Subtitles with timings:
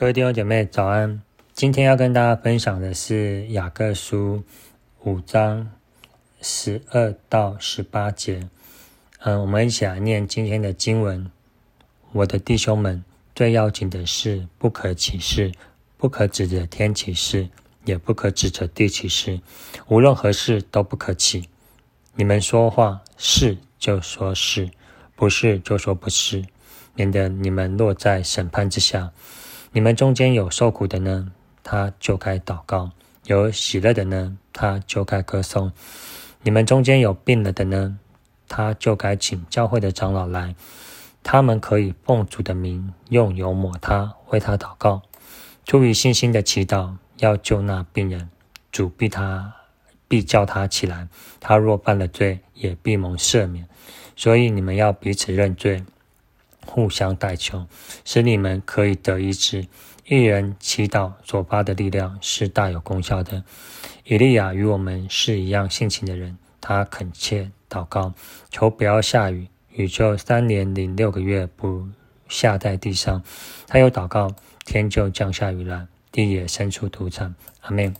[0.00, 1.20] 各位弟兄姐妹早安！
[1.52, 4.42] 今天要跟大家分享的是雅各书
[5.04, 5.70] 五章
[6.40, 8.48] 十二到十八节。
[9.18, 11.30] 嗯，我们一起来念今天的经文。
[12.12, 15.52] 我的弟兄们，最要紧的是不可起誓，
[15.98, 17.50] 不可指着天起誓，
[17.84, 19.42] 也不可指着地起誓，
[19.88, 21.50] 无论何事都不可起。
[22.14, 24.70] 你们说话是就说是，
[25.14, 26.46] 不是就说不是，
[26.94, 29.12] 免得你们落在审判之下。
[29.72, 31.30] 你们中间有受苦的呢，
[31.62, 32.90] 他就该祷告；
[33.26, 35.70] 有喜乐的呢，他就该歌颂。
[36.42, 37.96] 你们中间有病了的呢，
[38.48, 40.56] 他就该请教会的长老来，
[41.22, 45.02] 他们可以奉主的名用油抹他，为他祷告。
[45.64, 48.28] 出于信心的祈祷，要救那病人，
[48.72, 49.54] 主必他
[50.08, 51.06] 必叫他起来。
[51.38, 53.68] 他若犯了罪，也必蒙赦免。
[54.16, 55.84] 所以你们要彼此认罪。
[56.66, 57.66] 互相代求，
[58.04, 59.66] 使你们可以得医治。
[60.06, 63.44] 一人祈祷所发的力量是大有功效的。
[64.04, 68.12] 以利亚与我们是一样性情的人，他恳切祷告，
[68.50, 71.86] 求不要下雨，雨就三年零六个月不
[72.28, 73.22] 下在地上。
[73.68, 77.34] 他又祷告，天就降下雨来，地也生出土产。
[77.60, 77.94] 阿门。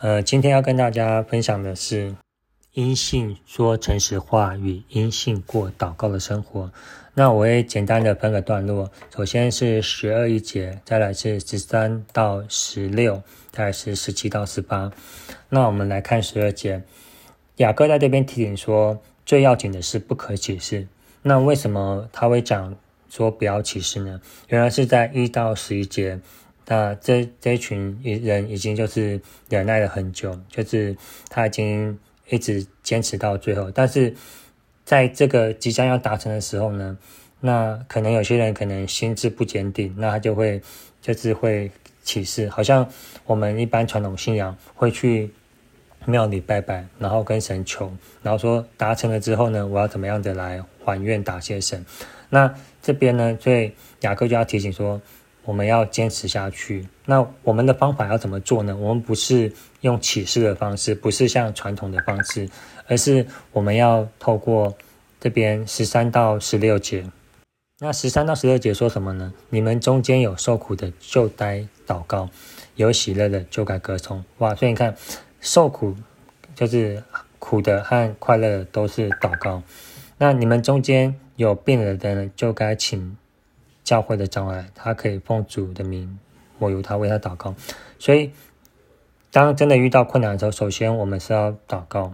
[0.00, 2.14] 呃，今天要跟大家分享的是。
[2.76, 6.70] 因信说诚实话与因信过祷告的生活，
[7.14, 8.92] 那我也简单的分个段落。
[9.16, 14.92] 首先是十二一节，再来是十三到十六，再来是十七到十八。
[15.48, 16.82] 那我们来看十二节，
[17.56, 20.86] 雅各在这边提醒说，最要紧的是不可解释。
[21.22, 22.76] 那为什么他会讲
[23.08, 24.20] 说不要歧视呢？
[24.48, 26.20] 原来是在一到十一节，
[26.66, 30.94] 那这这群人已经就是忍耐了很久，就是
[31.30, 31.98] 他已经。
[32.28, 34.14] 一直坚持到最后，但是
[34.84, 36.96] 在这个即将要达成的时候呢，
[37.40, 40.60] 那可能有些人可能心智不坚定，那他就会
[41.00, 41.70] 就是会
[42.02, 42.88] 起誓，好像
[43.24, 45.30] 我们一般传统信仰会去
[46.04, 51.84] 庙里拜拜，然后跟神求，然后说达成了之后呢，我要怎么样的来还愿答谢神。
[52.30, 55.00] 那这边呢，所以雅各就要提醒说。
[55.46, 56.86] 我们要坚持下去。
[57.06, 58.76] 那我们的方法要怎么做呢？
[58.76, 62.50] 我们不是用启示的方式，不是像传统的方式，
[62.88, 64.76] 而是我们要透过
[65.18, 67.04] 这边十三到十六节。
[67.78, 69.32] 那十三到十六节说什么呢？
[69.50, 72.28] 你们中间有受苦的，就该祷告；
[72.74, 74.24] 有喜乐的，就该歌颂。
[74.38, 74.54] 哇！
[74.54, 74.96] 所以你看，
[75.40, 75.94] 受苦
[76.54, 77.02] 就是
[77.38, 79.62] 苦的和快乐都是祷告。
[80.18, 83.16] 那你们中间有病了的呢，就该请。
[83.86, 86.18] 教会的障碍，他可以奉主的名，
[86.58, 87.54] 我由他为他祷告。
[88.00, 88.32] 所以，
[89.30, 92.12] 当真的遇到困难的时候，首先我们是要祷告。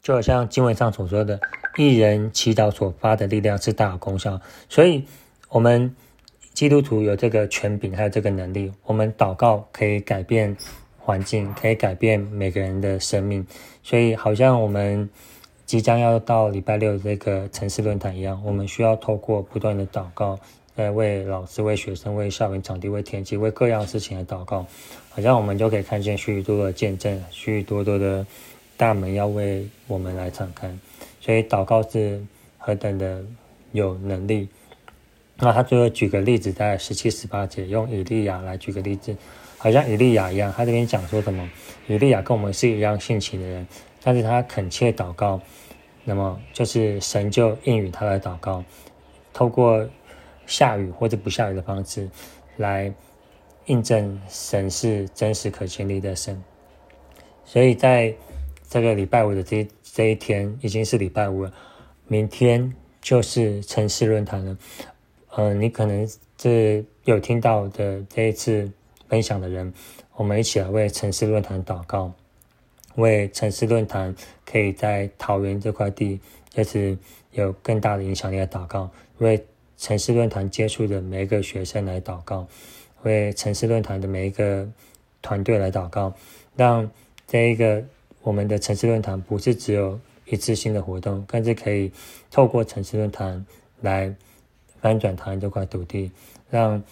[0.00, 1.38] 就好像经文上所说的，
[1.76, 4.40] 一人祈祷所发的力量是大有功效。
[4.70, 5.04] 所以，
[5.50, 5.94] 我们
[6.54, 10.56] 基督徒有这个权柄，还有这个能力，我们祷告可以改变
[10.98, 13.46] 环境，可以改变每个人的生命。
[13.82, 15.10] 所以，好像我们。
[15.66, 20.38] 即将要到礼拜六这个城市论坛一样，我们需要透过不断的祷告，
[20.76, 24.64] 来为老师、为学生、为校园场地、为天气、为各样事情的祷告，
[25.10, 28.24] 好像我们就可以看见许许多多的见证，许许多多的
[28.76, 30.72] 大门要为我们来敞开。
[31.20, 32.24] 所以祷告是
[32.58, 33.24] 何等的
[33.72, 34.48] 有能力。
[35.38, 39.16] 那他最后举个例子，在十七、十八节，用以利亚来举个例子，
[39.58, 41.50] 好像以利亚一样，他这边讲说什么？
[41.88, 43.66] 以利亚跟我们是一样性情的人。
[44.06, 45.40] 但是他恳切祷告，
[46.04, 48.62] 那么就是神就应允他的祷告，
[49.32, 49.84] 透过
[50.46, 52.08] 下雨或者不下雨的方式，
[52.56, 52.94] 来
[53.64, 56.40] 印证神是真实可建立的神。
[57.44, 58.14] 所以在
[58.70, 61.52] 这个礼拜五的这这一天已经是礼拜五了，
[62.06, 64.56] 明天就是城市论坛了。
[65.36, 66.08] 嗯，你可能
[66.40, 68.70] 是有听到的这一次
[69.08, 69.74] 分享的人，
[70.14, 72.12] 我们一起来为城市论坛祷告。
[72.96, 74.14] 为城市论坛
[74.44, 76.20] 可以在桃园这块地，
[76.50, 76.96] 就是
[77.32, 79.42] 有更大的影响力来祷告；为
[79.78, 82.46] 城市论坛接触的每一个学生来祷告；
[83.02, 84.66] 为城市论坛的每一个
[85.22, 86.12] 团队来祷告，
[86.56, 86.90] 让
[87.26, 87.84] 这一个
[88.22, 91.92] 我们的城市论坛不是只有一次性的活动，更是可以
[92.30, 93.44] 透过城市论坛
[93.82, 94.14] 来
[94.80, 96.10] 翻转台湾这块土地，
[96.50, 96.82] 让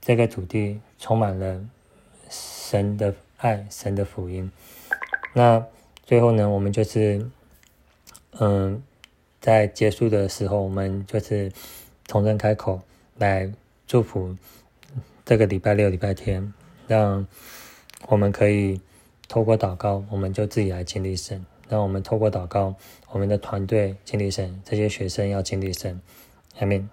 [0.00, 1.60] 这个土地充满了
[2.30, 4.50] 神的爱、神的福音。
[5.32, 5.64] 那
[6.04, 7.28] 最后呢，我们就是，
[8.38, 8.82] 嗯，
[9.40, 11.52] 在结束的时候，我们就是
[12.06, 12.80] 重新开口
[13.16, 13.52] 来
[13.86, 14.36] 祝福
[15.24, 16.52] 这个礼拜六、礼拜天，
[16.86, 17.26] 让
[18.06, 18.80] 我们可以
[19.28, 22.74] 透过祷告，我们就自己来经历神；让我们透过祷告，
[23.10, 26.00] 我们的团队经历神，这些学生要经历神。
[26.58, 26.88] 下面。